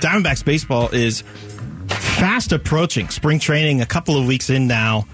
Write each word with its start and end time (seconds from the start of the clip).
Diamondbacks 0.00 0.44
baseball 0.44 0.88
is 0.88 1.22
fast 1.88 2.52
approaching 2.52 3.08
spring 3.08 3.38
training, 3.38 3.80
a 3.80 3.86
couple 3.86 4.16
of 4.16 4.26
weeks 4.26 4.50
in 4.50 4.66
now. 4.66 5.06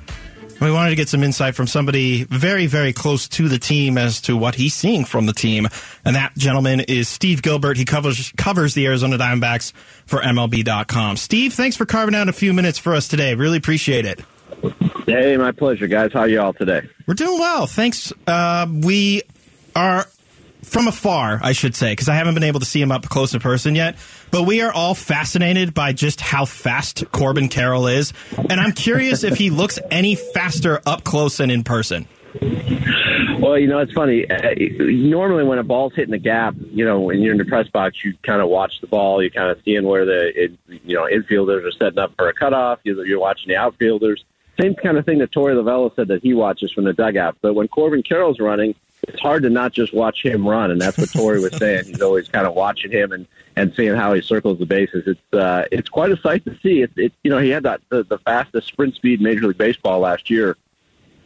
We 0.60 0.70
wanted 0.72 0.90
to 0.90 0.96
get 0.96 1.08
some 1.08 1.22
insight 1.22 1.54
from 1.54 1.66
somebody 1.66 2.24
very, 2.24 2.66
very 2.66 2.94
close 2.94 3.28
to 3.28 3.48
the 3.48 3.58
team 3.58 3.98
as 3.98 4.22
to 4.22 4.36
what 4.36 4.54
he's 4.54 4.74
seeing 4.74 5.04
from 5.04 5.26
the 5.26 5.34
team. 5.34 5.68
And 6.04 6.16
that 6.16 6.34
gentleman 6.36 6.80
is 6.80 7.08
Steve 7.08 7.42
Gilbert. 7.42 7.76
He 7.76 7.84
covers 7.84 8.32
covers 8.38 8.72
the 8.72 8.86
Arizona 8.86 9.18
Diamondbacks 9.18 9.72
for 10.06 10.20
MLB.com. 10.20 11.18
Steve, 11.18 11.52
thanks 11.52 11.76
for 11.76 11.84
carving 11.84 12.14
out 12.14 12.28
a 12.28 12.32
few 12.32 12.54
minutes 12.54 12.78
for 12.78 12.94
us 12.94 13.06
today. 13.06 13.34
Really 13.34 13.58
appreciate 13.58 14.06
it. 14.06 14.20
Hey, 15.04 15.36
my 15.36 15.52
pleasure, 15.52 15.88
guys. 15.88 16.12
How 16.12 16.24
y'all 16.24 16.54
today? 16.54 16.88
We're 17.06 17.14
doing 17.14 17.38
well. 17.38 17.66
Thanks. 17.66 18.12
Uh, 18.26 18.66
we 18.70 19.22
are 19.74 20.06
from 20.66 20.88
afar, 20.88 21.40
I 21.42 21.52
should 21.52 21.74
say, 21.74 21.92
because 21.92 22.08
I 22.08 22.14
haven't 22.14 22.34
been 22.34 22.42
able 22.42 22.60
to 22.60 22.66
see 22.66 22.82
him 22.82 22.92
up 22.92 23.08
close 23.08 23.32
in 23.32 23.40
person 23.40 23.74
yet. 23.74 23.96
But 24.30 24.42
we 24.42 24.60
are 24.62 24.72
all 24.72 24.94
fascinated 24.94 25.72
by 25.72 25.92
just 25.92 26.20
how 26.20 26.44
fast 26.44 27.04
Corbin 27.12 27.48
Carroll 27.48 27.86
is, 27.86 28.12
and 28.36 28.60
I'm 28.60 28.72
curious 28.72 29.24
if 29.24 29.36
he 29.38 29.50
looks 29.50 29.78
any 29.90 30.16
faster 30.16 30.80
up 30.84 31.04
close 31.04 31.40
and 31.40 31.50
in 31.50 31.64
person. 31.64 32.06
Well, 33.38 33.58
you 33.58 33.68
know, 33.68 33.78
it's 33.78 33.92
funny. 33.92 34.28
Uh, 34.28 34.54
normally, 34.78 35.44
when 35.44 35.58
a 35.58 35.62
ball's 35.62 35.94
hitting 35.94 36.10
the 36.10 36.18
gap, 36.18 36.54
you 36.58 36.84
know, 36.84 37.00
when 37.00 37.20
you're 37.20 37.32
in 37.32 37.38
the 37.38 37.44
press 37.44 37.68
box, 37.68 37.96
you 38.04 38.14
kind 38.22 38.40
of 38.42 38.48
watch 38.48 38.72
the 38.80 38.86
ball. 38.86 39.22
You're 39.22 39.30
kind 39.30 39.50
of 39.50 39.58
seeing 39.64 39.84
where 39.84 40.04
the, 40.04 40.56
you 40.68 40.96
know, 40.96 41.04
infielders 41.04 41.66
are 41.66 41.72
setting 41.72 41.98
up 41.98 42.12
for 42.16 42.28
a 42.28 42.34
cutoff. 42.34 42.80
You're 42.82 43.20
watching 43.20 43.48
the 43.48 43.56
outfielders. 43.56 44.24
Same 44.60 44.74
kind 44.74 44.96
of 44.96 45.04
thing 45.04 45.18
that 45.18 45.32
Torey 45.32 45.54
Lovullo 45.54 45.94
said 45.94 46.08
that 46.08 46.22
he 46.22 46.32
watches 46.32 46.72
from 46.72 46.84
the 46.84 46.94
dugout. 46.94 47.36
But 47.42 47.54
when 47.54 47.68
Corbin 47.68 48.02
Carroll's 48.02 48.40
running, 48.40 48.74
it's 49.02 49.20
hard 49.20 49.42
to 49.44 49.50
not 49.50 49.72
just 49.72 49.94
watch 49.94 50.24
him 50.24 50.46
run, 50.46 50.70
and 50.70 50.80
that's 50.80 50.98
what 50.98 51.08
Torey 51.08 51.42
was 51.42 51.56
saying. 51.56 51.84
He's 51.86 52.02
always 52.02 52.28
kind 52.28 52.46
of 52.46 52.54
watching 52.54 52.90
him 52.90 53.12
and 53.12 53.26
and 53.56 53.72
seeing 53.74 53.94
how 53.94 54.12
he 54.12 54.20
circles 54.20 54.58
the 54.58 54.66
bases. 54.66 55.04
It's 55.06 55.34
uh, 55.34 55.64
it's 55.70 55.88
quite 55.88 56.12
a 56.12 56.16
sight 56.18 56.44
to 56.44 56.56
see. 56.62 56.82
It's 56.82 56.92
it, 56.96 57.12
you 57.22 57.30
know 57.30 57.38
he 57.38 57.50
had 57.50 57.62
that 57.64 57.80
the, 57.88 58.04
the 58.04 58.18
fastest 58.18 58.68
sprint 58.68 58.94
speed 58.94 59.20
in 59.20 59.24
Major 59.24 59.46
League 59.46 59.58
Baseball 59.58 60.00
last 60.00 60.30
year, 60.30 60.56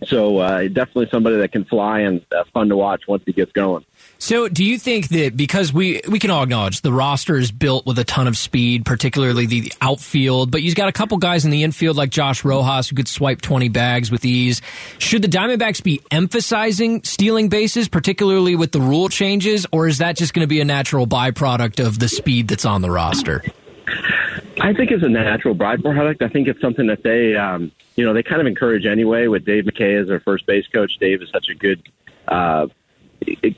so 0.07 0.39
uh, 0.39 0.63
definitely 0.63 1.09
somebody 1.11 1.37
that 1.37 1.53
can 1.53 1.65
fly 1.65 2.01
and 2.01 2.25
uh, 2.35 2.45
fun 2.53 2.69
to 2.69 2.77
watch 2.77 3.03
once 3.07 3.23
he 3.27 3.33
gets 3.33 3.53
going. 3.53 3.85
So, 4.19 4.49
do 4.49 4.65
you 4.65 4.79
think 4.79 5.09
that 5.09 5.37
because 5.37 5.73
we 5.73 6.01
we 6.09 6.19
can 6.19 6.31
all 6.31 6.43
acknowledge 6.43 6.81
the 6.81 6.93
roster 6.93 7.37
is 7.37 7.51
built 7.51 7.87
with 7.87 7.99
a 7.99 8.05
ton 8.05 8.27
of 8.27 8.37
speed, 8.37 8.85
particularly 8.85 9.47
the 9.47 9.73
outfield, 9.81 10.51
but 10.51 10.63
you've 10.63 10.75
got 10.75 10.89
a 10.89 10.93
couple 10.93 11.19
guys 11.19 11.45
in 11.45 11.51
the 11.51 11.63
infield 11.63 11.97
like 11.97 12.11
Josh 12.11 12.45
Rojas 12.45 12.89
who 12.89 12.97
could 12.97 13.09
swipe 13.09 13.41
twenty 13.41 13.69
bags 13.69 14.11
with 14.11 14.25
ease. 14.25 14.63
Should 14.99 15.23
the 15.23 15.29
Diamondbacks 15.29 15.83
be 15.83 16.01
emphasizing 16.11 17.03
stealing 17.05 17.49
bases, 17.49 17.89
particularly 17.89 18.57
with 18.57 18.73
the 18.73 18.81
rule 18.81 19.09
changes, 19.09 19.67
or 19.73 19.87
is 19.87 19.99
that 19.99 20.17
just 20.17 20.35
going 20.35 20.45
to 20.45 20.49
be 20.49 20.61
a 20.61 20.65
natural 20.65 21.07
byproduct 21.07 21.85
of 21.85 21.99
the 21.99 22.09
speed 22.09 22.49
that's 22.49 22.65
on 22.65 22.83
the 22.83 22.91
roster? 22.91 23.45
I 24.61 24.75
think 24.75 24.91
it's 24.91 25.03
a 25.03 25.09
natural 25.09 25.55
byproduct. 25.55 26.23
I 26.23 26.29
think 26.29 26.47
it's 26.47 26.61
something 26.61 26.87
that 26.89 27.03
they, 27.03 27.35
um, 27.35 27.73
you 27.97 28.05
know, 28.05 28.13
they 28.13 28.23
kind 28.23 28.41
of 28.41 28.47
encourage 28.47 28.85
anyway. 28.85 29.27
With 29.27 29.45
Dave 29.45 29.65
McKay 29.65 30.01
as 30.01 30.09
their 30.09 30.21
first 30.21 30.47
base 30.47 30.67
coach, 30.69 30.99
Dave 30.99 31.23
is 31.23 31.31
such 31.31 31.49
a 31.49 31.55
good 31.55 31.89
uh, 32.29 32.67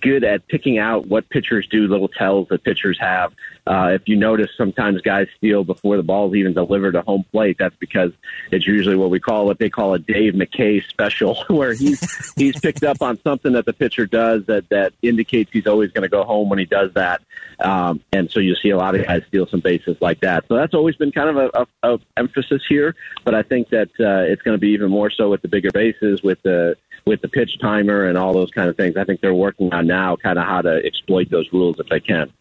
good 0.00 0.24
at 0.24 0.46
picking 0.48 0.78
out 0.78 1.06
what 1.06 1.28
pitchers 1.28 1.66
do, 1.68 1.86
little 1.86 2.08
tells 2.08 2.48
that 2.48 2.64
pitchers 2.64 2.98
have. 3.00 3.32
Uh, 3.66 3.90
if 3.92 4.08
you 4.08 4.16
notice, 4.16 4.50
sometimes 4.56 5.00
guys 5.02 5.28
steal 5.36 5.62
before 5.62 5.96
the 5.96 6.02
ball's 6.02 6.34
even 6.34 6.52
delivered 6.52 6.92
to 6.92 7.02
home 7.02 7.24
plate. 7.30 7.56
That's 7.58 7.76
because 7.76 8.12
it's 8.50 8.66
usually 8.66 8.96
what 8.96 9.10
we 9.10 9.20
call 9.20 9.46
what 9.46 9.58
they 9.58 9.70
call 9.70 9.94
a 9.94 9.98
Dave 9.98 10.34
McKay 10.34 10.84
special, 10.84 11.44
where 11.48 11.72
he's 11.72 12.34
he's 12.34 12.58
picked 12.58 12.82
up 12.82 13.00
on 13.02 13.20
something 13.22 13.52
that 13.52 13.64
the 13.64 13.72
pitcher 13.72 14.06
does 14.06 14.46
that 14.46 14.68
that 14.70 14.92
indicates 15.02 15.50
he's 15.52 15.66
always 15.66 15.92
going 15.92 16.02
to 16.02 16.08
go 16.08 16.24
home 16.24 16.48
when 16.48 16.58
he 16.58 16.64
does 16.64 16.92
that. 16.94 17.22
Um, 17.60 18.00
and 18.12 18.30
so 18.30 18.40
you 18.40 18.56
see 18.56 18.70
a 18.70 18.76
lot 18.76 18.96
of 18.96 19.06
guys 19.06 19.22
steal 19.28 19.46
some 19.46 19.60
bases 19.60 19.96
like 20.00 20.20
that. 20.20 20.44
So 20.48 20.56
that's 20.56 20.74
always 20.74 20.96
been 20.96 21.12
kind 21.12 21.30
of 21.30 21.36
a, 21.36 21.66
a, 21.82 21.94
a 21.94 21.98
emphasis 22.16 22.62
here. 22.68 22.96
But 23.24 23.34
I 23.34 23.42
think 23.42 23.68
that 23.68 23.90
uh, 24.00 24.26
it's 24.30 24.42
going 24.42 24.56
to 24.56 24.60
be 24.60 24.70
even 24.70 24.90
more 24.90 25.10
so 25.10 25.30
with 25.30 25.42
the 25.42 25.48
bigger 25.48 25.70
bases, 25.70 26.22
with 26.22 26.42
the 26.42 26.76
with 27.04 27.20
the 27.20 27.28
pitch 27.28 27.58
timer 27.60 28.06
and 28.06 28.16
all 28.16 28.32
those 28.32 28.50
kind 28.50 28.68
of 28.68 28.76
things. 28.76 28.96
I 28.96 29.04
think 29.04 29.20
they're 29.20 29.34
working 29.34 29.72
on 29.72 29.86
now 29.86 30.16
kind 30.16 30.38
of 30.38 30.44
how 30.44 30.62
to 30.62 30.80
exploit 30.84 31.30
those 31.30 31.48
rules 31.52 31.78
if 31.78 31.88
they 31.88 32.00
can. 32.00 32.32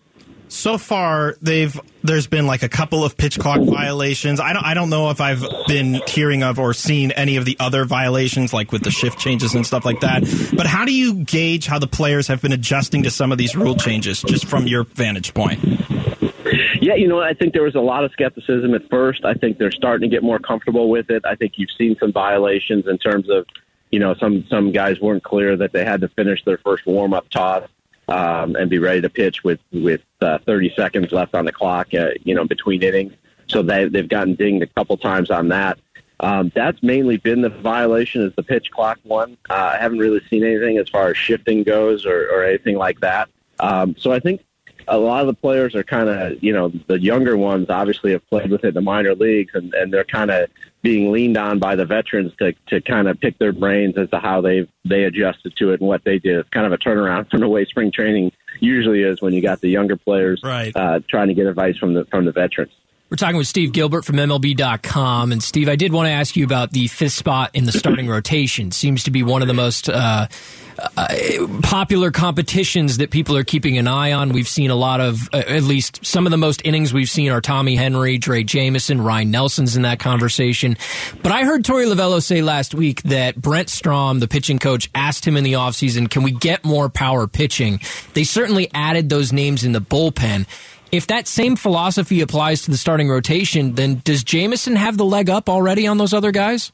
So 0.52 0.78
far, 0.78 1.38
they've 1.42 1.80
there's 2.04 2.28
been 2.28 2.46
like 2.46 2.62
a 2.62 2.68
couple 2.68 3.06
of 3.06 3.16
pitch 3.16 3.40
clock 3.40 3.62
violations. 3.62 4.42
I 4.42 4.52
don't 4.52 4.66
I 4.66 4.74
don't 4.74 4.90
know 4.90 5.10
if 5.10 5.22
I've 5.22 5.42
been 5.68 6.02
hearing 6.08 6.44
of 6.44 6.60
or 6.60 6.74
seen 6.74 7.12
any 7.12 7.38
of 7.38 7.46
the 7.46 7.56
other 7.58 7.86
violations, 7.86 8.52
like 8.52 8.74
with 8.74 8.84
the 8.84 8.92
shift 8.92 9.18
changes 9.18 9.56
and 9.56 9.66
stuff 9.66 9.86
like 9.86 10.02
that. 10.02 10.24
But 10.54 10.68
how 10.68 10.84
do 10.84 10.94
you 10.94 11.24
gauge 11.24 11.68
how 11.68 11.80
the 11.80 11.88
players 11.88 12.28
have 12.28 12.42
been 12.42 12.52
adjusting 12.52 13.04
to 13.04 13.12
some 13.12 13.32
of 13.32 13.38
these 13.38 13.56
rule 13.56 13.76
changes, 13.76 14.22
just 14.24 14.44
from 14.44 14.68
your 14.68 14.84
vantage 14.84 15.34
point? 15.34 15.64
Yeah, 16.82 16.96
you 16.96 17.08
know, 17.08 17.22
I 17.22 17.34
think 17.34 17.54
there 17.54 17.64
was 17.64 17.76
a 17.76 17.80
lot 17.80 18.04
of 18.04 18.12
skepticism 18.12 18.74
at 18.74 18.90
first. 18.90 19.24
I 19.24 19.36
think 19.36 19.58
they're 19.58 19.72
starting 19.72 20.10
to 20.10 20.14
get 20.14 20.22
more 20.22 20.40
comfortable 20.40 20.90
with 20.90 21.10
it. 21.10 21.24
I 21.26 21.36
think 21.36 21.54
you've 21.56 21.70
seen 21.78 21.96
some 21.98 22.12
violations 22.12 22.88
in 22.88 22.98
terms 22.98 23.30
of 23.30 23.46
you 23.92 24.00
know, 24.00 24.16
some 24.16 24.46
some 24.50 24.72
guys 24.72 25.00
weren't 25.00 25.24
clear 25.24 25.56
that 25.58 25.74
they 25.74 25.84
had 25.84 26.02
to 26.02 26.08
finish 26.10 26.44
their 26.46 26.58
first 26.58 26.86
warm 26.86 27.14
up 27.14 27.30
toss 27.30 27.68
um, 28.08 28.56
and 28.56 28.70
be 28.70 28.80
ready 28.80 29.02
to 29.02 29.10
pitch 29.10 29.44
with 29.44 29.60
with 29.72 30.02
uh, 30.22 30.40
30 30.46 30.74
seconds 30.76 31.12
left 31.12 31.36
on 31.36 31.46
the 31.46 31.52
clock. 31.52 31.94
Uh, 31.94 32.10
you 32.24 32.34
know, 32.34 32.46
between 32.46 32.82
innings, 32.82 33.14
so 33.48 33.62
they 33.62 33.86
they've 33.86 34.10
gotten 34.10 34.36
dinged 34.36 34.64
a 34.64 34.68
couple 34.68 34.98
times 34.98 35.30
on 35.30 35.50
that. 35.50 35.78
Um, 36.22 36.52
that's 36.54 36.82
mainly 36.84 37.18
been 37.18 37.42
the 37.42 37.50
violation 37.50 38.22
is 38.22 38.32
the 38.36 38.44
pitch 38.44 38.70
clock 38.72 39.00
one. 39.04 39.38
Uh, 39.50 39.74
I 39.74 39.78
haven't 39.78 39.98
really 39.98 40.22
seen 40.30 40.44
anything 40.44 40.78
as 40.78 40.88
far 40.88 41.10
as 41.10 41.18
shifting 41.18 41.64
goes 41.64 42.06
or, 42.06 42.30
or 42.30 42.44
anything 42.44 42.78
like 42.78 43.00
that. 43.00 43.28
Um, 43.60 43.96
so 43.98 44.12
I 44.12 44.20
think 44.20 44.42
a 44.88 44.98
lot 44.98 45.22
of 45.22 45.28
the 45.28 45.34
players 45.34 45.76
are 45.76 45.84
kind 45.84 46.10
of, 46.10 46.44
you 46.44 46.54
know, 46.54 46.72
the 46.88 47.00
younger 47.00 47.38
ones 47.38 47.70
obviously 47.70 48.12
have 48.12 48.28
played 48.30 48.52
with 48.52 48.64
it 48.64 48.70
in 48.70 48.74
the 48.74 48.82
minor 48.82 49.16
leagues, 49.16 49.54
and, 49.54 49.74
and 49.74 49.94
they're 49.94 50.04
kind 50.04 50.32
of 50.32 50.50
being 50.82 51.12
leaned 51.12 51.38
on 51.38 51.60
by 51.60 51.76
the 51.76 51.86
veterans 51.86 52.34
to 52.40 52.54
to 52.68 52.82
kind 52.82 53.08
of 53.08 53.20
pick 53.20 53.38
their 53.38 53.54
brains 53.54 53.98
as 53.98 54.10
to 54.10 54.20
how 54.20 54.42
they 54.42 54.68
they 54.86 55.04
adjusted 55.04 55.56
to 55.58 55.72
it 55.72 55.80
and 55.80 55.88
what 55.88 56.04
they 56.04 56.20
did. 56.20 56.40
It's 56.40 56.50
kind 56.50 56.66
of 56.66 56.72
a 56.72 56.78
turnaround 56.78 57.30
from 57.32 57.42
the 57.42 57.50
way 57.50 57.66
spring 57.66 57.92
training 57.92 58.32
usually 58.60 59.04
is 59.04 59.22
when 59.22 59.34
you 59.34 59.42
got 59.42 59.62
the 59.62 59.70
younger 59.70 59.96
players 59.96 60.42
right. 60.44 60.76
uh, 60.76 61.00
trying 61.10 61.28
to 61.28 61.34
get 61.34 61.48
advice 61.48 61.78
from 61.78 61.94
the 61.94 62.06
from 62.06 62.26
the 62.26 62.32
veterans. 62.32 62.74
We're 63.12 63.18
talking 63.18 63.36
with 63.36 63.48
Steve 63.48 63.74
Gilbert 63.74 64.06
from 64.06 64.16
MLB.com. 64.16 65.34
And 65.34 65.44
Steve, 65.44 65.68
I 65.68 65.76
did 65.76 65.92
want 65.92 66.08
to 66.08 66.12
ask 66.12 66.38
you 66.38 66.46
about 66.46 66.72
the 66.72 66.88
fifth 66.88 67.12
spot 67.12 67.52
in 67.54 67.66
the 67.66 67.74
starting 67.74 68.08
rotation. 68.08 68.72
Seems 68.72 69.04
to 69.04 69.12
be 69.12 69.22
one 69.22 69.42
of 69.42 69.50
the 69.50 69.54
most 69.54 69.90
uh, 69.90 70.28
uh, 70.96 71.08
popular 71.62 72.12
competitions 72.12 73.00
that 73.00 73.12
people 73.12 73.36
are 73.36 73.44
keeping 73.44 73.78
an 73.78 73.86
eye 73.86 74.14
on. 74.14 74.30
We've 74.30 74.48
seen 74.48 74.72
a 74.72 74.76
lot 74.76 75.02
of, 75.02 75.28
uh, 75.34 75.44
at 75.46 75.64
least 75.64 76.06
some 76.06 76.26
of 76.26 76.32
the 76.32 76.38
most 76.38 76.62
innings 76.64 76.94
we've 76.94 77.10
seen 77.10 77.34
are 77.34 77.42
Tommy 77.42 77.76
Henry, 77.76 78.18
Drey 78.18 78.46
Jameson, 78.46 79.02
Ryne 79.02 79.30
Nelson's 79.30 79.76
in 79.76 79.82
that 79.82 80.00
conversation. 80.00 80.78
But 81.22 81.34
I 81.34 81.44
heard 81.44 81.66
Torey 81.66 81.94
Lovullo 81.94 82.24
say 82.24 82.42
last 82.42 82.74
week 82.74 83.02
that 83.04 83.36
Brent 83.36 83.70
Strom, 83.70 84.22
the 84.22 84.30
pitching 84.30 84.58
coach, 84.58 84.90
asked 84.96 85.28
him 85.28 85.36
in 85.36 85.44
the 85.44 85.54
offseason, 85.54 86.10
can 86.10 86.24
we 86.24 86.32
get 86.32 86.64
more 86.64 86.88
power 86.88 87.28
pitching? 87.28 87.82
They 88.14 88.24
certainly 88.24 88.72
added 88.74 89.10
those 89.10 89.34
names 89.34 89.66
in 89.66 89.74
the 89.74 89.82
bullpen 89.82 90.48
if 90.92 91.08
that 91.08 91.28
same 91.28 91.56
philosophy 91.56 92.22
applies 92.22 92.64
to 92.64 92.72
the 92.72 92.78
starting 92.78 93.10
rotation, 93.10 93.76
then 93.76 94.02
does 94.04 94.24
Jameson 94.24 94.76
have 94.76 94.98
the 94.98 95.06
leg 95.06 95.30
up 95.30 95.50
already 95.50 95.88
on 95.88 95.98
those 95.98 96.14
other 96.14 96.32
guys? 96.32 96.72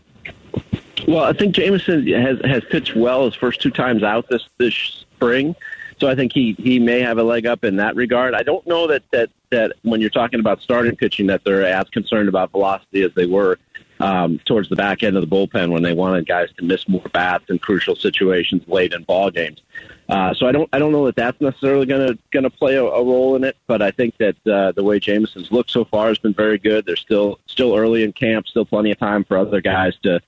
Well, 1.07 1.23
I 1.23 1.33
think 1.33 1.55
Jameson 1.55 2.07
has 2.07 2.39
has 2.43 2.63
pitched 2.69 2.95
well 2.95 3.25
his 3.25 3.35
first 3.35 3.61
two 3.61 3.71
times 3.71 4.03
out 4.03 4.27
this 4.29 4.43
this 4.57 4.73
spring, 4.73 5.55
so 5.99 6.07
I 6.07 6.15
think 6.15 6.33
he 6.33 6.55
he 6.57 6.79
may 6.79 7.01
have 7.01 7.17
a 7.17 7.23
leg 7.23 7.45
up 7.45 7.63
in 7.63 7.77
that 7.77 7.95
regard. 7.95 8.33
I 8.33 8.43
don't 8.43 8.65
know 8.67 8.87
that 8.87 9.03
that 9.11 9.29
that 9.51 9.73
when 9.83 10.01
you're 10.01 10.09
talking 10.09 10.39
about 10.39 10.61
starting 10.61 10.95
pitching 10.95 11.27
that 11.27 11.43
they're 11.43 11.65
as 11.65 11.87
concerned 11.89 12.27
about 12.27 12.51
velocity 12.51 13.03
as 13.03 13.13
they 13.15 13.25
were 13.25 13.57
um, 13.99 14.39
towards 14.45 14.69
the 14.69 14.75
back 14.75 15.03
end 15.03 15.15
of 15.15 15.27
the 15.27 15.35
bullpen 15.35 15.71
when 15.71 15.83
they 15.83 15.93
wanted 15.93 16.27
guys 16.27 16.49
to 16.57 16.63
miss 16.63 16.87
more 16.87 17.03
bats 17.13 17.45
in 17.49 17.59
crucial 17.59 17.95
situations 17.95 18.63
late 18.67 18.93
in 18.93 19.03
ball 19.03 19.31
games. 19.31 19.61
Uh, 20.09 20.33
so 20.33 20.47
I 20.47 20.51
don't 20.51 20.69
I 20.71 20.79
don't 20.79 20.91
know 20.93 21.05
that 21.05 21.15
that's 21.15 21.39
necessarily 21.41 21.85
going 21.85 22.07
to 22.07 22.17
going 22.31 22.43
to 22.43 22.49
play 22.49 22.75
a, 22.75 22.83
a, 22.83 23.03
role 23.03 23.35
in 23.35 23.43
it, 23.43 23.57
but 23.67 23.81
I 23.81 23.91
think 23.91 24.15
that 24.17 24.35
uh, 24.47 24.71
the 24.71 24.83
way 24.83 24.99
Jameson's 24.99 25.51
looked 25.51 25.69
so 25.69 25.83
far 25.83 26.07
has 26.07 26.17
been 26.17 26.33
very 26.33 26.57
good. 26.57 26.85
They're 26.85 26.95
still 26.95 27.39
still 27.45 27.75
early 27.75 28.03
in 28.03 28.13
camp, 28.13 28.47
still 28.47 28.65
plenty 28.65 28.91
of 28.91 28.99
time 28.99 29.25
for 29.25 29.37
other 29.37 29.59
guys 29.59 29.95
to, 30.03 30.21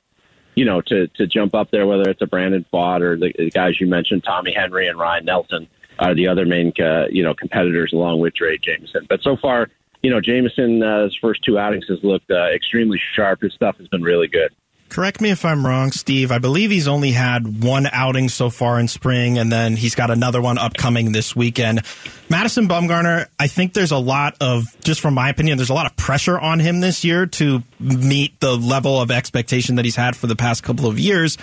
you 0.56 0.66
know, 0.66 0.82
to 0.82 1.08
to 1.08 1.28
jump 1.28 1.56
up 1.56 1.72
there. 1.72 1.88
Whether 1.88 2.10
it's 2.10 2.22
a 2.22 2.28
Brandon 2.28 2.66
Pfaadt 2.74 3.02
or 3.02 3.18
the, 3.18 3.34
the 3.38 3.50
guys 3.52 3.80
you 3.80 3.88
mentioned, 3.88 4.26
Tommy 4.26 4.52
Henry 4.52 4.88
and 4.88 5.00
Ryne 5.00 5.24
Nelson 5.24 5.68
are 5.98 6.14
the 6.14 6.28
other 6.28 6.46
main 6.46 6.74
uh, 6.82 7.06
you 7.10 7.24
know 7.24 7.34
competitors 7.34 7.94
along 7.94 8.20
with 8.20 8.34
Drey 8.34 8.62
Jameson. 8.62 9.06
But 9.08 9.22
so 9.22 9.38
far, 9.38 9.70
you 10.02 10.10
know, 10.10 10.22
Jameson 10.22 10.82
uh, 10.82 11.04
his 11.06 11.18
first 11.22 11.44
two 11.44 11.58
outings 11.58 11.86
has 11.90 12.00
looked 12.04 12.30
uh, 12.32 12.48
extremely 12.54 13.00
sharp. 13.16 13.42
His 13.42 13.54
stuff 13.54 13.78
has 13.78 13.88
been 13.88 14.02
really 14.02 14.28
good. 14.28 14.54
Correct 14.90 15.22
me 15.22 15.30
if 15.30 15.46
I'm 15.46 15.64
wrong, 15.64 15.92
Steve. 15.92 16.32
I 16.32 16.40
believe 16.40 16.72
he's 16.72 16.88
only 16.88 17.12
had 17.12 17.64
one 17.64 17.88
outing 17.92 18.28
so 18.28 18.50
far 18.50 18.80
in 18.80 18.88
spring, 18.88 19.38
and 19.38 19.52
then 19.52 19.76
he's 19.76 19.94
got 19.94 20.10
another 20.10 20.42
one 20.42 20.58
upcoming 20.58 21.12
this 21.12 21.36
weekend. 21.36 21.84
Madison 22.28 22.68
Bumgarner, 22.68 23.28
I 23.40 23.46
think 23.46 23.74
there's 23.74 23.92
a 23.92 24.00
lot 24.00 24.36
of, 24.42 24.66
just 24.84 25.00
from 25.00 25.14
my 25.14 25.30
opinion, 25.30 25.60
there's 25.60 25.70
a 25.70 25.76
lot 25.76 25.86
of 25.86 25.96
pressure 25.96 26.40
on 26.40 26.60
him 26.60 26.80
this 26.80 27.06
year 27.06 27.28
to 27.28 27.62
meet 27.80 28.40
the 28.40 28.56
level 28.58 29.00
of 29.00 29.12
expectation 29.12 29.76
that 29.76 29.86
he's 29.86 29.96
had 29.96 30.16
for 30.16 30.26
the 30.26 30.36
past 30.36 30.64
couple 30.64 30.88
of 30.88 30.98
years. 30.98 31.38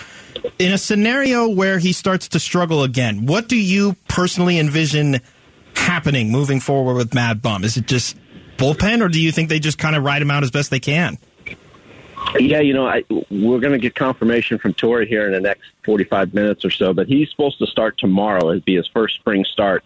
In 0.58 0.72
a 0.72 0.78
scenario 0.78 1.48
where 1.48 1.78
he 1.78 1.92
starts 1.92 2.26
to 2.28 2.40
struggle 2.40 2.82
again, 2.82 3.26
what 3.26 3.46
do 3.48 3.56
you 3.56 3.94
personally 4.08 4.58
envision 4.58 5.20
happening 5.74 6.32
moving 6.32 6.58
forward 6.58 6.94
with 6.94 7.14
Mad 7.14 7.42
Bum? 7.42 7.62
Is 7.62 7.76
it 7.76 7.86
just 7.86 8.16
bullpen, 8.56 9.02
or 9.02 9.08
do 9.08 9.20
you 9.20 9.32
think 9.32 9.48
they 9.48 9.58
just 9.58 9.78
kind 9.78 9.96
of 9.96 10.04
ride 10.04 10.22
him 10.22 10.30
out 10.30 10.42
as 10.42 10.50
best 10.50 10.70
they 10.70 10.80
can? 10.80 11.18
Yeah, 12.38 12.60
you 12.60 12.74
know, 12.74 12.86
I, 12.86 13.04
we're 13.08 13.60
going 13.60 13.72
to 13.72 13.78
get 13.78 13.94
confirmation 13.94 14.58
from 14.58 14.74
Torey 14.74 15.06
here 15.06 15.26
in 15.26 15.32
the 15.32 15.40
next 15.40 15.62
45 15.84 16.34
minutes 16.34 16.64
or 16.64 16.70
so, 16.70 16.92
but 16.92 17.06
he's 17.06 17.30
supposed 17.30 17.58
to 17.58 17.66
start 17.66 17.98
tomorrow. 17.98 18.50
It'd 18.50 18.64
be 18.64 18.76
his 18.76 18.88
first 18.88 19.14
spring 19.16 19.44
start. 19.44 19.84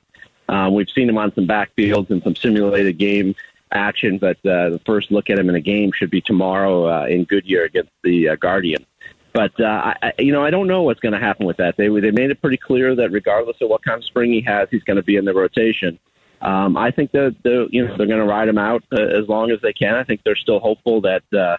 Um, 0.49 0.75
we've 0.75 0.89
seen 0.89 1.09
him 1.09 1.19
on 1.19 1.33
some 1.35 1.47
backfields 1.47 2.11
and 2.11 2.23
some 2.23 2.35
simulated 2.35 2.99
game 2.99 3.35
action, 3.73 4.19
but 4.19 4.37
uh, 4.39 4.71
the 4.71 4.81
first 4.85 5.13
look 5.13 5.31
at 5.31 5.39
him 5.39 5.49
in 5.49 5.55
a 5.55 5.61
game 5.61 5.93
should 5.93 6.11
be 6.11 6.21
tomorrow 6.21 6.89
uh, 6.89 7.07
in 7.07 7.25
Goodyear 7.25 7.65
against 7.65 7.93
the 8.03 8.31
uh, 8.31 8.37
Guardian. 8.37 8.85
But 9.33 9.61
uh, 9.61 9.95
I, 10.03 10.13
you 10.19 10.33
know, 10.33 10.45
I 10.45 10.51
don't 10.51 10.67
know 10.67 10.83
what's 10.83 10.99
going 10.99 11.13
to 11.13 11.21
happen 11.21 11.47
with 11.47 11.59
that. 11.59 11.77
They 11.77 11.89
they 12.01 12.11
made 12.11 12.31
it 12.31 12.41
pretty 12.41 12.57
clear 12.57 12.97
that 12.97 13.13
regardless 13.13 13.59
of 13.61 13.69
what 13.69 13.85
kind 13.85 13.97
of 13.97 14.05
spring 14.05 14.33
he 14.33 14.41
has, 14.41 14.69
he's 14.71 14.83
going 14.83 14.97
to 14.97 15.05
be 15.05 15.15
in 15.15 15.25
the 15.25 15.33
rotation. 15.33 16.01
Um, 16.43 16.77
I 16.77 16.91
think 16.91 17.13
that 17.13 17.37
the 17.43 17.69
you 17.71 17.87
know 17.87 17.97
they're 17.97 18.07
going 18.07 18.21
to 18.21 18.27
ride 18.27 18.49
him 18.49 18.59
out 18.59 18.83
uh, 18.93 19.03
as 19.03 19.29
long 19.29 19.51
as 19.51 19.61
they 19.63 19.73
can. 19.73 19.95
I 19.95 20.05
think 20.05 20.23
they're 20.25 20.37
still 20.37 20.59
hopeful 20.59 21.01
that 21.03 21.23
uh, 21.37 21.57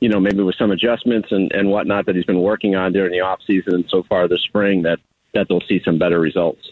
you 0.00 0.08
know 0.08 0.18
maybe 0.18 0.42
with 0.42 0.56
some 0.56 0.70
adjustments 0.70 1.28
and 1.30 1.52
and 1.52 1.70
whatnot 1.70 2.06
that 2.06 2.16
he's 2.16 2.24
been 2.24 2.42
working 2.42 2.74
on 2.74 2.92
during 2.92 3.12
the 3.12 3.20
off 3.20 3.40
season 3.46 3.74
and 3.74 3.84
so 3.88 4.02
far 4.02 4.26
this 4.26 4.42
spring 4.42 4.82
that 4.82 4.98
that 5.34 5.46
they'll 5.48 5.60
see 5.68 5.80
some 5.84 5.98
better 5.98 6.20
results. 6.20 6.70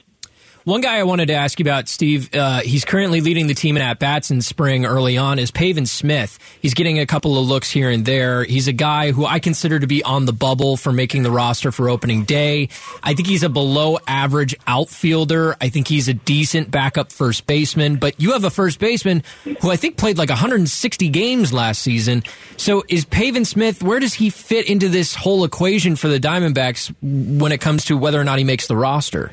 One 0.65 0.81
guy 0.81 0.99
I 0.99 1.03
wanted 1.03 1.27
to 1.27 1.35
ask 1.35 1.59
you 1.59 1.65
about, 1.65 1.89
Steve, 1.89 2.33
uh, 2.33 2.61
he's 2.61 2.85
currently 2.85 3.21
leading 3.21 3.49
the 3.49 3.55
team 3.55 3.77
in 3.77 3.83
at 3.83 3.99
bats 3.99 4.31
in 4.31 4.41
spring 4.41 4.87
early 4.87 5.19
on, 5.19 5.41
is 5.41 5.51
Pavin 5.51 5.87
Smith. 5.87 6.39
He's 6.61 6.75
getting 6.75 7.01
a 7.01 7.07
couple 7.07 7.37
of 7.37 7.49
looks 7.49 7.69
here 7.69 7.91
and 7.91 8.05
there. 8.05 8.45
He's 8.45 8.69
a 8.69 8.73
guy 8.73 9.11
who 9.11 9.27
I 9.27 9.41
consider 9.41 9.81
to 9.81 9.89
be 9.89 10.05
on 10.05 10.25
the 10.25 10.33
bubble 10.33 10.77
for 10.77 10.93
making 10.93 11.25
the 11.25 11.33
roster 11.33 11.73
for 11.73 11.89
opening 11.89 12.23
day. 12.23 12.69
I 13.03 13.15
think 13.15 13.27
he's 13.27 13.43
a 13.43 13.49
below 13.49 13.99
average 14.07 14.55
outfielder. 14.69 15.57
I 15.61 15.69
think 15.69 15.89
he's 15.89 16.07
a 16.07 16.15
decent 16.15 16.71
backup 16.71 17.11
first 17.11 17.49
baseman, 17.49 17.97
but 17.97 18.21
you 18.21 18.31
have 18.31 18.45
a 18.45 18.51
first 18.51 18.79
baseman 18.79 19.25
who 19.63 19.69
I 19.69 19.75
think 19.75 19.97
played 19.97 20.17
like 20.17 20.29
160 20.29 21.09
games 21.09 21.53
last 21.53 21.83
season. 21.83 22.23
So 22.57 22.85
is 22.89 23.05
Pavin 23.05 23.45
Smith, 23.45 23.83
where 23.83 23.99
does 23.99 24.15
he 24.15 24.31
fit 24.31 24.69
into 24.69 24.89
this 24.89 25.17
whole 25.17 25.43
equation 25.43 25.97
for 25.97 26.07
the 26.07 26.21
Diamondbacks 26.21 26.95
when 27.03 27.51
it 27.51 27.61
comes 27.61 27.87
to 27.87 27.97
whether 27.97 28.21
or 28.21 28.25
not 28.25 28.39
he 28.39 28.45
makes 28.45 28.69
the 28.69 28.77
roster? 28.77 29.33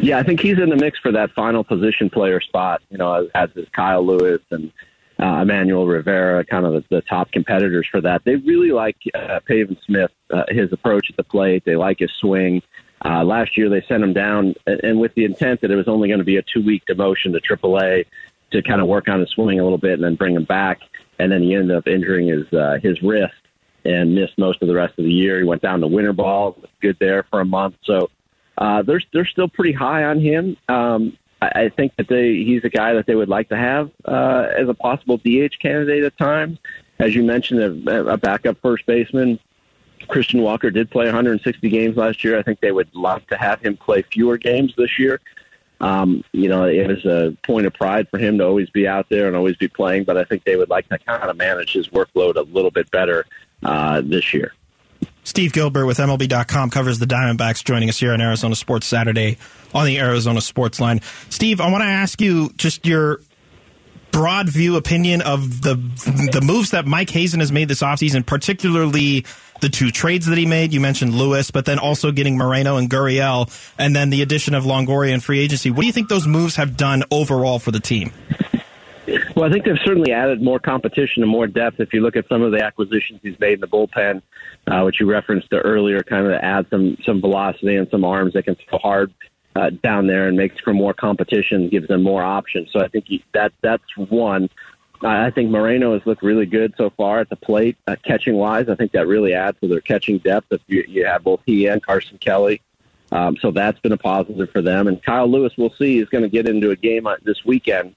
Yeah, 0.00 0.18
I 0.18 0.22
think 0.22 0.40
he's 0.40 0.58
in 0.58 0.68
the 0.68 0.76
mix 0.76 0.98
for 0.98 1.12
that 1.12 1.30
final 1.32 1.64
position 1.64 2.10
player 2.10 2.40
spot. 2.40 2.82
You 2.90 2.98
know, 2.98 3.12
as, 3.12 3.28
as 3.34 3.50
is 3.56 3.68
Kyle 3.70 4.04
Lewis 4.04 4.40
and 4.50 4.72
uh, 5.20 5.42
Emmanuel 5.42 5.86
Rivera, 5.86 6.44
kind 6.44 6.64
of 6.64 6.72
the, 6.72 6.84
the 6.88 7.02
top 7.02 7.30
competitors 7.32 7.86
for 7.90 8.00
that. 8.00 8.22
They 8.24 8.36
really 8.36 8.72
like 8.72 8.96
uh, 9.14 9.40
Pavin 9.46 9.76
Smith, 9.84 10.10
uh, 10.30 10.44
his 10.48 10.72
approach 10.72 11.10
at 11.10 11.16
the 11.16 11.24
plate. 11.24 11.64
They 11.64 11.76
like 11.76 11.98
his 11.98 12.10
swing. 12.20 12.62
Uh, 13.04 13.24
last 13.24 13.56
year, 13.56 13.68
they 13.68 13.82
sent 13.88 14.02
him 14.02 14.12
down, 14.12 14.54
and, 14.66 14.80
and 14.82 15.00
with 15.00 15.14
the 15.14 15.24
intent 15.24 15.60
that 15.62 15.70
it 15.70 15.76
was 15.76 15.88
only 15.88 16.08
going 16.08 16.18
to 16.18 16.24
be 16.24 16.36
a 16.36 16.42
two-week 16.42 16.84
demotion 16.86 17.32
to 17.32 17.40
AAA 17.40 18.06
to 18.52 18.62
kind 18.62 18.80
of 18.80 18.88
work 18.88 19.08
on 19.08 19.20
his 19.20 19.30
swing 19.30 19.60
a 19.60 19.62
little 19.62 19.78
bit 19.78 19.94
and 19.94 20.04
then 20.04 20.16
bring 20.16 20.34
him 20.34 20.44
back. 20.44 20.80
And 21.18 21.30
then 21.30 21.42
he 21.42 21.54
ended 21.54 21.76
up 21.76 21.86
injuring 21.86 22.28
his 22.28 22.50
uh, 22.52 22.78
his 22.82 23.00
wrist 23.02 23.34
and 23.84 24.14
missed 24.14 24.38
most 24.38 24.60
of 24.62 24.68
the 24.68 24.74
rest 24.74 24.98
of 24.98 25.04
the 25.04 25.12
year. 25.12 25.38
He 25.38 25.44
went 25.44 25.62
down 25.62 25.80
to 25.80 25.86
winter 25.86 26.12
ball, 26.12 26.56
good 26.80 26.96
there 26.98 27.24
for 27.24 27.40
a 27.40 27.44
month. 27.44 27.76
So 27.84 28.10
uh, 28.60 28.82
they're 28.82 29.02
they're 29.12 29.26
still 29.26 29.48
pretty 29.48 29.72
high 29.72 30.04
on 30.04 30.20
him. 30.20 30.56
Um, 30.68 31.16
I, 31.40 31.48
I 31.62 31.68
think 31.70 31.96
that 31.96 32.08
they 32.08 32.34
he's 32.34 32.62
a 32.64 32.68
guy 32.68 32.92
that 32.94 33.06
they 33.06 33.14
would 33.14 33.28
like 33.28 33.48
to 33.48 33.56
have 33.56 33.90
uh, 34.04 34.48
as 34.56 34.68
a 34.68 34.74
possible 34.74 35.16
DH 35.16 35.58
candidate 35.60 36.04
at 36.04 36.16
times. 36.18 36.58
As 36.98 37.14
you 37.14 37.22
mentioned, 37.22 37.88
a, 37.88 38.12
a 38.12 38.16
backup 38.18 38.58
first 38.60 38.86
baseman. 38.86 39.38
Christian 40.08 40.42
Walker 40.42 40.70
did 40.70 40.90
play 40.90 41.06
160 41.06 41.68
games 41.68 41.96
last 41.96 42.24
year. 42.24 42.38
I 42.38 42.42
think 42.42 42.60
they 42.60 42.72
would 42.72 42.94
love 42.94 43.26
to 43.28 43.36
have 43.36 43.60
him 43.60 43.76
play 43.76 44.02
fewer 44.02 44.38
games 44.38 44.74
this 44.76 44.98
year. 44.98 45.20
Um, 45.80 46.24
you 46.32 46.48
know, 46.48 46.64
it 46.64 46.86
was 46.86 47.04
a 47.06 47.36
point 47.42 47.66
of 47.66 47.72
pride 47.72 48.08
for 48.10 48.18
him 48.18 48.36
to 48.38 48.44
always 48.44 48.68
be 48.68 48.86
out 48.86 49.08
there 49.08 49.26
and 49.26 49.36
always 49.36 49.56
be 49.56 49.68
playing, 49.68 50.04
but 50.04 50.18
I 50.18 50.24
think 50.24 50.44
they 50.44 50.56
would 50.56 50.68
like 50.68 50.88
to 50.88 50.98
kind 50.98 51.30
of 51.30 51.36
manage 51.36 51.72
his 51.72 51.88
workload 51.88 52.36
a 52.36 52.42
little 52.42 52.70
bit 52.70 52.90
better 52.90 53.24
uh, 53.62 54.02
this 54.02 54.34
year. 54.34 54.52
Steve 55.24 55.52
Gilbert 55.52 55.86
with 55.86 55.98
MLB.com 55.98 56.70
covers 56.70 56.98
the 56.98 57.06
Diamondbacks 57.06 57.64
joining 57.64 57.88
us 57.88 57.98
here 57.98 58.12
on 58.12 58.20
Arizona 58.20 58.54
Sports 58.54 58.86
Saturday 58.86 59.38
on 59.74 59.86
the 59.86 59.98
Arizona 59.98 60.40
Sports 60.40 60.80
Line. 60.80 61.00
Steve, 61.28 61.60
I 61.60 61.70
want 61.70 61.82
to 61.82 61.88
ask 61.88 62.20
you 62.20 62.50
just 62.56 62.86
your 62.86 63.20
broad 64.12 64.48
view 64.48 64.76
opinion 64.76 65.22
of 65.22 65.62
the 65.62 65.76
the 66.32 66.40
moves 66.42 66.70
that 66.70 66.86
Mike 66.86 67.10
Hazen 67.10 67.40
has 67.40 67.52
made 67.52 67.68
this 67.68 67.82
offseason, 67.82 68.24
particularly 68.26 69.24
the 69.60 69.68
two 69.68 69.90
trades 69.90 70.26
that 70.26 70.38
he 70.38 70.46
made. 70.46 70.72
You 70.72 70.80
mentioned 70.80 71.14
Lewis, 71.14 71.50
but 71.50 71.64
then 71.64 71.78
also 71.78 72.10
getting 72.12 72.36
Moreno 72.36 72.76
and 72.76 72.88
Gurriel, 72.90 73.50
and 73.78 73.94
then 73.94 74.10
the 74.10 74.22
addition 74.22 74.54
of 74.54 74.64
Longoria 74.64 75.12
in 75.12 75.20
free 75.20 75.40
agency. 75.40 75.70
What 75.70 75.82
do 75.82 75.86
you 75.86 75.92
think 75.92 76.08
those 76.08 76.26
moves 76.26 76.56
have 76.56 76.76
done 76.76 77.04
overall 77.10 77.58
for 77.58 77.70
the 77.70 77.80
team? 77.80 78.12
Well, 79.40 79.48
I 79.48 79.52
think 79.54 79.64
they've 79.64 79.78
certainly 79.86 80.12
added 80.12 80.42
more 80.42 80.58
competition 80.58 81.22
and 81.22 81.32
more 81.32 81.46
depth. 81.46 81.80
If 81.80 81.94
you 81.94 82.02
look 82.02 82.14
at 82.14 82.28
some 82.28 82.42
of 82.42 82.52
the 82.52 82.62
acquisitions 82.62 83.20
he's 83.22 83.40
made 83.40 83.54
in 83.54 83.60
the 83.60 83.68
bullpen, 83.68 84.20
uh, 84.66 84.82
which 84.82 85.00
you 85.00 85.10
referenced 85.10 85.48
earlier, 85.50 86.02
kind 86.02 86.26
of 86.26 86.32
add 86.32 86.66
some 86.68 86.98
some 87.06 87.22
velocity 87.22 87.76
and 87.76 87.88
some 87.90 88.04
arms 88.04 88.34
that 88.34 88.42
can 88.42 88.54
throw 88.56 88.78
hard 88.78 89.14
uh, 89.56 89.70
down 89.82 90.06
there 90.06 90.28
and 90.28 90.36
makes 90.36 90.60
for 90.60 90.74
more 90.74 90.92
competition, 90.92 91.70
gives 91.70 91.88
them 91.88 92.02
more 92.02 92.22
options. 92.22 92.70
So 92.70 92.80
I 92.80 92.88
think 92.88 93.06
he, 93.08 93.24
that 93.32 93.54
that's 93.62 93.96
one. 93.96 94.50
I 95.00 95.30
think 95.30 95.48
Moreno 95.48 95.94
has 95.94 96.04
looked 96.04 96.22
really 96.22 96.44
good 96.44 96.74
so 96.76 96.90
far 96.90 97.20
at 97.20 97.30
the 97.30 97.36
plate, 97.36 97.78
uh, 97.86 97.96
catching 98.04 98.34
wise. 98.34 98.68
I 98.68 98.74
think 98.74 98.92
that 98.92 99.06
really 99.06 99.32
adds 99.32 99.58
to 99.60 99.68
their 99.68 99.80
catching 99.80 100.18
depth. 100.18 100.48
If 100.50 100.60
you, 100.66 100.84
you 100.86 101.06
have 101.06 101.24
both 101.24 101.40
he 101.46 101.66
and 101.66 101.82
Carson 101.82 102.18
Kelly, 102.18 102.60
um, 103.10 103.38
so 103.40 103.52
that's 103.52 103.80
been 103.80 103.92
a 103.92 103.96
positive 103.96 104.50
for 104.50 104.60
them. 104.60 104.86
And 104.86 105.02
Kyle 105.02 105.30
Lewis, 105.30 105.54
we'll 105.56 105.72
see, 105.78 105.98
is 105.98 106.10
going 106.10 106.24
to 106.24 106.28
get 106.28 106.46
into 106.46 106.72
a 106.72 106.76
game 106.76 107.06
uh, 107.06 107.16
this 107.24 107.42
weekend 107.46 107.94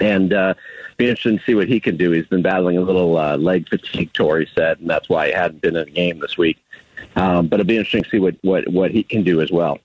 and 0.00 0.32
uh, 0.32 0.54
be 0.96 1.08
interested 1.08 1.38
to 1.38 1.44
see 1.44 1.54
what 1.54 1.68
he 1.68 1.80
can 1.80 1.96
do. 1.96 2.10
He's 2.10 2.26
been 2.26 2.42
battling 2.42 2.76
a 2.76 2.80
little 2.80 3.16
uh, 3.16 3.36
leg 3.36 3.68
fatigue, 3.68 4.12
Torey 4.12 4.46
said, 4.54 4.80
and 4.80 4.88
that's 4.88 5.08
why 5.08 5.28
he 5.28 5.32
hadn't 5.32 5.60
been 5.60 5.76
in 5.76 5.88
a 5.88 5.90
game 5.90 6.18
this 6.20 6.36
week. 6.36 6.58
Um, 7.16 7.46
but 7.46 7.60
it'll 7.60 7.68
be 7.68 7.76
interesting 7.76 8.04
to 8.04 8.10
see 8.10 8.18
what, 8.18 8.36
what, 8.42 8.68
what 8.68 8.90
he 8.90 9.02
can 9.02 9.22
do 9.22 9.40
as 9.40 9.50
well. 9.50 9.78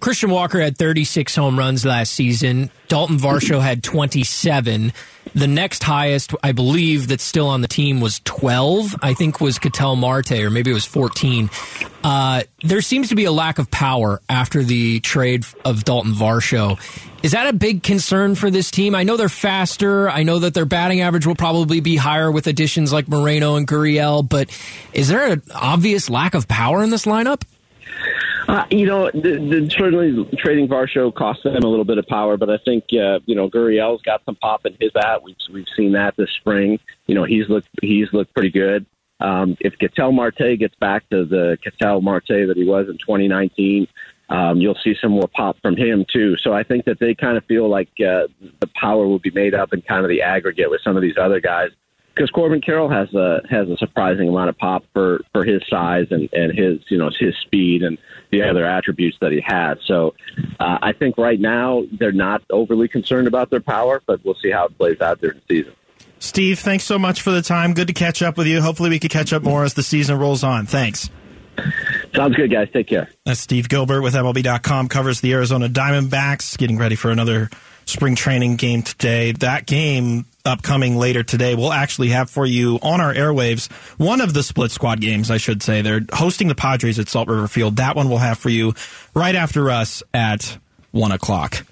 Christian 0.00 0.30
Walker 0.30 0.60
had 0.60 0.76
36 0.76 1.34
home 1.34 1.58
runs 1.58 1.84
last 1.84 2.12
season. 2.12 2.70
Dalton 2.88 3.16
Varsho 3.16 3.60
had 3.60 3.82
27. 3.82 4.92
The 5.36 5.46
next 5.46 5.82
highest, 5.82 6.32
I 6.42 6.52
believe, 6.52 7.08
that's 7.08 7.22
still 7.22 7.48
on 7.48 7.60
the 7.60 7.68
team 7.68 8.00
was 8.00 8.22
12. 8.24 8.96
I 9.02 9.12
think 9.12 9.38
was 9.38 9.58
Ketel 9.58 9.94
Marte, 9.94 10.32
or 10.32 10.48
maybe 10.48 10.70
it 10.70 10.74
was 10.74 10.86
14. 10.86 11.50
Uh, 12.02 12.44
there 12.62 12.80
seems 12.80 13.10
to 13.10 13.14
be 13.14 13.26
a 13.26 13.32
lack 13.32 13.58
of 13.58 13.70
power 13.70 14.22
after 14.30 14.62
the 14.62 15.00
trade 15.00 15.44
of 15.62 15.84
Dalton 15.84 16.12
Varsho. 16.12 16.80
Is 17.22 17.32
that 17.32 17.48
a 17.48 17.52
big 17.52 17.82
concern 17.82 18.34
for 18.34 18.50
this 18.50 18.70
team? 18.70 18.94
I 18.94 19.02
know 19.02 19.18
they're 19.18 19.28
faster. 19.28 20.08
I 20.08 20.22
know 20.22 20.38
that 20.38 20.54
their 20.54 20.64
batting 20.64 21.02
average 21.02 21.26
will 21.26 21.34
probably 21.34 21.80
be 21.80 21.96
higher 21.96 22.32
with 22.32 22.46
additions 22.46 22.90
like 22.90 23.06
Moreno 23.06 23.56
and 23.56 23.68
Gurriel, 23.68 24.26
but 24.26 24.48
is 24.94 25.08
there 25.08 25.32
an 25.32 25.42
obvious 25.54 26.08
lack 26.08 26.32
of 26.32 26.48
power 26.48 26.82
in 26.82 26.88
this 26.88 27.04
lineup? 27.04 27.42
Uh, 28.48 28.64
you 28.70 28.86
know, 28.86 29.10
the, 29.10 29.38
the, 29.38 29.68
certainly 29.70 30.24
trading 30.38 30.68
Varsho 30.68 31.12
cost 31.12 31.42
them 31.42 31.56
a 31.56 31.66
little 31.66 31.84
bit 31.84 31.98
of 31.98 32.06
power, 32.06 32.36
but 32.36 32.48
I 32.48 32.58
think 32.58 32.84
uh, 32.92 33.18
you 33.26 33.34
know 33.34 33.50
Gurriel's 33.50 34.02
got 34.02 34.24
some 34.24 34.36
pop 34.36 34.64
in 34.66 34.76
his 34.80 34.92
bat. 34.92 35.22
We've 35.22 35.36
we've 35.52 35.66
seen 35.76 35.92
that 35.92 36.16
this 36.16 36.30
spring. 36.38 36.78
You 37.06 37.16
know, 37.16 37.24
he's 37.24 37.48
looked 37.48 37.68
he's 37.82 38.12
looked 38.12 38.34
pretty 38.34 38.50
good. 38.50 38.86
Um, 39.18 39.56
if 39.60 39.76
Ketel 39.78 40.12
Marte 40.12 40.58
gets 40.58 40.74
back 40.76 41.08
to 41.10 41.24
the 41.24 41.58
Ketel 41.62 42.02
Marte 42.02 42.28
that 42.28 42.54
he 42.56 42.64
was 42.64 42.86
in 42.88 42.98
2019, 42.98 43.88
um, 44.28 44.58
you'll 44.58 44.78
see 44.84 44.94
some 45.00 45.12
more 45.12 45.28
pop 45.34 45.56
from 45.62 45.76
him 45.76 46.04
too. 46.12 46.36
So 46.36 46.52
I 46.52 46.62
think 46.62 46.84
that 46.84 47.00
they 47.00 47.14
kind 47.14 47.36
of 47.36 47.44
feel 47.46 47.68
like 47.68 47.88
uh, 47.98 48.28
the 48.60 48.68
power 48.74 49.06
will 49.06 49.18
be 49.18 49.30
made 49.30 49.54
up 49.54 49.72
in 49.72 49.82
kind 49.82 50.04
of 50.04 50.08
the 50.08 50.22
aggregate 50.22 50.70
with 50.70 50.82
some 50.82 50.96
of 50.96 51.02
these 51.02 51.16
other 51.18 51.40
guys 51.40 51.70
because 52.16 52.30
Corbin 52.30 52.62
Carroll 52.62 52.88
has 52.88 53.12
a 53.14 53.42
has 53.48 53.68
a 53.68 53.76
surprising 53.76 54.28
amount 54.28 54.48
of 54.48 54.56
pop 54.56 54.84
for 54.94 55.20
for 55.32 55.44
his 55.44 55.62
size 55.68 56.06
and 56.10 56.28
and 56.32 56.56
his 56.56 56.80
you 56.88 56.96
know 56.96 57.10
his 57.18 57.34
speed 57.42 57.82
and 57.82 57.98
the 58.30 58.42
other 58.42 58.64
attributes 58.64 59.16
that 59.20 59.32
he 59.32 59.40
has. 59.44 59.78
So 59.86 60.14
uh, 60.58 60.78
I 60.82 60.92
think 60.92 61.18
right 61.18 61.38
now 61.38 61.84
they're 61.92 62.12
not 62.12 62.42
overly 62.50 62.88
concerned 62.88 63.28
about 63.28 63.50
their 63.50 63.60
power, 63.60 64.02
but 64.06 64.24
we'll 64.24 64.34
see 64.34 64.50
how 64.50 64.66
it 64.66 64.78
plays 64.78 65.00
out 65.00 65.20
during 65.20 65.40
the 65.46 65.56
season. 65.56 65.74
Steve, 66.18 66.58
thanks 66.58 66.84
so 66.84 66.98
much 66.98 67.20
for 67.20 67.30
the 67.30 67.42
time. 67.42 67.74
Good 67.74 67.88
to 67.88 67.92
catch 67.92 68.22
up 68.22 68.38
with 68.38 68.46
you. 68.46 68.62
Hopefully, 68.62 68.88
we 68.88 68.98
can 68.98 69.10
catch 69.10 69.32
up 69.32 69.42
more 69.42 69.64
as 69.64 69.74
the 69.74 69.82
season 69.82 70.18
rolls 70.18 70.42
on. 70.42 70.64
Thanks. 70.64 71.10
Sounds 72.14 72.34
good, 72.34 72.50
guys. 72.50 72.68
Take 72.72 72.86
care. 72.86 73.10
That's 73.24 73.40
Steve 73.40 73.68
Gilbert 73.68 74.02
with 74.02 74.14
MLB.com, 74.14 74.88
covers 74.88 75.20
the 75.20 75.32
Arizona 75.32 75.68
Diamondbacks, 75.68 76.56
getting 76.56 76.78
ready 76.78 76.96
for 76.96 77.10
another 77.10 77.50
spring 77.86 78.14
training 78.14 78.56
game 78.56 78.82
today. 78.82 79.32
That 79.32 79.66
game 79.66 80.26
upcoming 80.44 80.96
later 80.96 81.22
today, 81.22 81.54
we'll 81.54 81.72
actually 81.72 82.10
have 82.10 82.30
for 82.30 82.46
you 82.46 82.78
on 82.82 83.00
our 83.00 83.12
airwaves 83.12 83.70
one 83.98 84.20
of 84.20 84.34
the 84.34 84.42
split 84.42 84.70
squad 84.70 85.00
games, 85.00 85.30
I 85.30 85.38
should 85.38 85.62
say. 85.62 85.82
They're 85.82 86.02
hosting 86.12 86.48
the 86.48 86.54
Padres 86.54 86.98
at 86.98 87.08
Salt 87.08 87.28
River 87.28 87.48
Field. 87.48 87.76
That 87.76 87.96
one 87.96 88.08
we'll 88.08 88.18
have 88.18 88.38
for 88.38 88.48
you 88.48 88.74
right 89.14 89.34
after 89.34 89.70
us 89.70 90.02
at 90.14 90.58
1 90.92 91.12
o'clock. 91.12 91.66